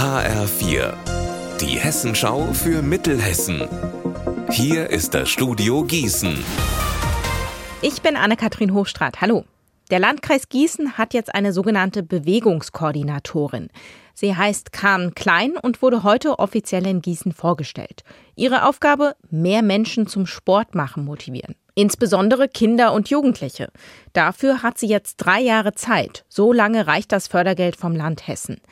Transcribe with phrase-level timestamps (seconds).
[0.00, 0.94] HR4,
[1.60, 3.68] die Hessenschau für Mittelhessen.
[4.50, 6.42] Hier ist das Studio Gießen.
[7.82, 9.20] Ich bin Anne-Kathrin Hochstrat.
[9.20, 9.44] Hallo.
[9.90, 13.68] Der Landkreis Gießen hat jetzt eine sogenannte Bewegungskoordinatorin.
[14.14, 18.02] Sie heißt Kahn Klein und wurde heute offiziell in Gießen vorgestellt.
[18.36, 21.56] Ihre Aufgabe: mehr Menschen zum Sport machen motivieren.
[21.74, 23.68] Insbesondere Kinder und Jugendliche.
[24.14, 26.24] Dafür hat sie jetzt drei Jahre Zeit.
[26.30, 28.62] So lange reicht das Fördergeld vom Land Hessen.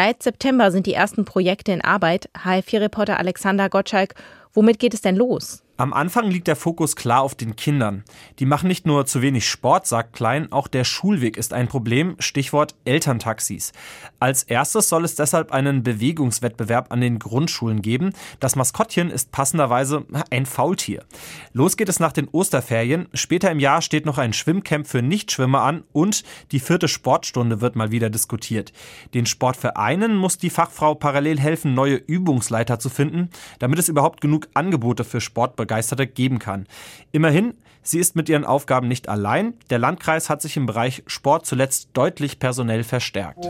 [0.00, 2.30] Seit September sind die ersten Projekte in Arbeit.
[2.44, 4.14] HR4-Reporter Alexander Gottschalk,
[4.54, 5.62] womit geht es denn los?
[5.80, 8.02] Am Anfang liegt der Fokus klar auf den Kindern.
[8.40, 12.16] Die machen nicht nur zu wenig Sport, sagt Klein, auch der Schulweg ist ein Problem,
[12.18, 13.70] Stichwort Elterntaxis.
[14.18, 18.12] Als erstes soll es deshalb einen Bewegungswettbewerb an den Grundschulen geben.
[18.40, 21.04] Das Maskottchen ist passenderweise ein Faultier.
[21.52, 23.06] Los geht es nach den Osterferien.
[23.14, 27.76] Später im Jahr steht noch ein Schwimmcamp für Nichtschwimmer an und die vierte Sportstunde wird
[27.76, 28.72] mal wieder diskutiert.
[29.14, 33.30] Den Sportvereinen muss die Fachfrau parallel helfen, neue Übungsleiter zu finden,
[33.60, 36.66] damit es überhaupt genug Angebote für Sport Begeisterte geben kann.
[37.12, 39.54] Immerhin, sie ist mit ihren Aufgaben nicht allein.
[39.70, 43.46] Der Landkreis hat sich im Bereich Sport zuletzt deutlich personell verstärkt.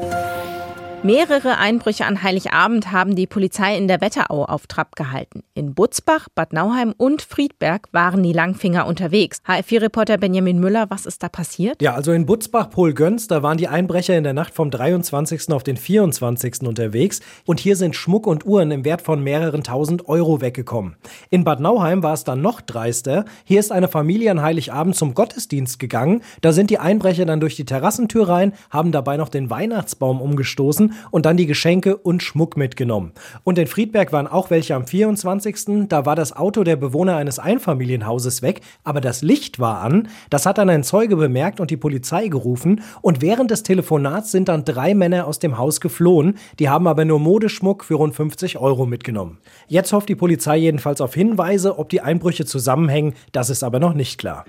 [1.05, 5.45] Mehrere Einbrüche an Heiligabend haben die Polizei in der Wetterau auf Trab gehalten.
[5.55, 9.39] In Butzbach, Bad Nauheim und Friedberg waren die Langfinger unterwegs.
[9.47, 11.81] HF4-Reporter Benjamin Müller, was ist da passiert?
[11.81, 15.53] Ja, also in Butzbach, Pol-Göns, da waren die Einbrecher in der Nacht vom 23.
[15.53, 16.63] auf den 24.
[16.63, 20.97] unterwegs und hier sind Schmuck und Uhren im Wert von mehreren tausend Euro weggekommen.
[21.31, 23.25] In Bad Nauheim war es dann noch dreister.
[23.45, 26.23] Hier ist eine Familie an Heiligabend zum Gottesdienst gegangen.
[26.41, 30.88] Da sind die Einbrecher dann durch die Terrassentür rein, haben dabei noch den Weihnachtsbaum umgestoßen
[31.11, 33.13] und dann die Geschenke und Schmuck mitgenommen.
[33.45, 35.89] Und in Friedberg waren auch welche am 24.
[35.89, 40.09] Da war das Auto der Bewohner eines Einfamilienhauses weg, aber das Licht war an.
[40.31, 42.83] Das hat dann ein Zeuge bemerkt und die Polizei gerufen.
[43.03, 46.39] Und während des Telefonats sind dann drei Männer aus dem Haus geflohen.
[46.59, 49.39] Die haben aber nur Modeschmuck für rund 50 Euro mitgenommen.
[49.67, 53.15] Jetzt hofft die Polizei jedenfalls auf Hinweise, ob die Einbrüche zusammenhängen.
[53.33, 54.45] Das ist aber noch nicht klar.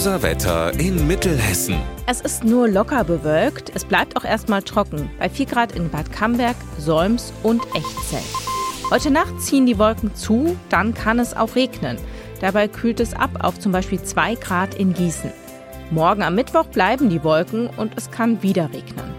[0.00, 1.76] Unser Wetter in Mittelhessen.
[2.06, 3.70] Es ist nur locker bewölkt.
[3.74, 5.10] Es bleibt auch erstmal trocken.
[5.18, 8.22] Bei 4 Grad in Bad Camberg, Solms und Echzell.
[8.90, 11.98] Heute Nacht ziehen die Wolken zu, dann kann es auch regnen.
[12.40, 15.32] Dabei kühlt es ab auf zum Beispiel 2 Grad in Gießen.
[15.90, 19.14] Morgen am Mittwoch bleiben die Wolken und es kann wieder regnen.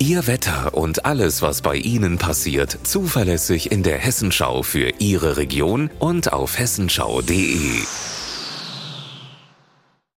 [0.00, 5.88] Ihr Wetter und alles, was bei Ihnen passiert, zuverlässig in der Hessenschau für Ihre Region
[5.98, 7.84] und auf hessenschau.de.